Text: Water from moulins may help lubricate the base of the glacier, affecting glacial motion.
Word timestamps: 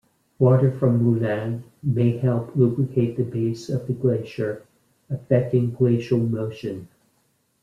Water 0.39 0.71
from 0.71 0.97
moulins 1.03 1.61
may 1.83 2.17
help 2.17 2.55
lubricate 2.55 3.17
the 3.17 3.23
base 3.23 3.69
of 3.69 3.85
the 3.85 3.93
glacier, 3.93 4.63
affecting 5.11 5.73
glacial 5.73 6.17
motion. 6.17 6.87